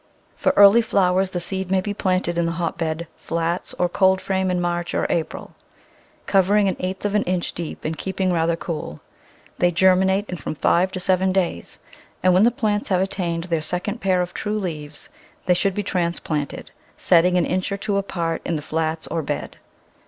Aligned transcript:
For 0.35 0.51
early 0.55 0.81
flowers 0.81 1.29
the 1.29 1.39
seed 1.39 1.69
may 1.69 1.79
be 1.79 1.93
planted 1.93 2.35
in 2.35 2.47
the 2.47 2.53
hotbed, 2.53 3.05
flats, 3.17 3.75
or 3.77 3.87
cold 3.87 4.19
frame 4.19 4.49
in 4.49 4.59
March 4.59 4.95
or 4.95 5.05
April, 5.11 5.53
cov 6.25 6.25
Digitized 6.25 6.25
by 6.25 6.25
Google 6.25 6.25
Ten] 6.25 6.25
annual* 6.25 6.25
from 6.25 6.25
&eeti 6.25 6.47
">i 6.47 6.49
ering 6.49 6.67
an 6.81 6.85
eighth 6.89 7.05
of 7.05 7.13
an 7.15 7.23
inch 7.25 7.53
deep 7.53 7.85
and 7.85 7.97
keeping 7.99 8.33
rather 8.33 8.55
cool. 8.55 9.01
They 9.59 9.69
germinate 9.71 10.25
in 10.27 10.37
from 10.37 10.55
five 10.55 10.91
to 10.93 10.99
seven 10.99 11.31
days, 11.31 11.77
and 12.23 12.33
when 12.33 12.45
the 12.45 12.49
plants 12.49 12.89
have 12.89 12.99
attained 13.01 13.43
their 13.43 13.61
second 13.61 14.01
pair 14.01 14.23
of 14.23 14.33
true 14.33 14.57
leaves 14.57 15.09
they 15.45 15.53
should 15.53 15.75
be 15.75 15.83
transplanted, 15.83 16.71
setting 16.97 17.37
an 17.37 17.45
inch 17.45 17.71
or 17.71 17.77
two 17.77 17.97
apart 17.97 18.41
in 18.43 18.55
the 18.55 18.63
flats 18.63 19.05
or 19.05 19.21
bed. 19.21 19.57